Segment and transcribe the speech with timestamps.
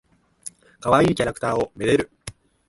[0.79, 2.11] かわいいキャラクターを愛でる。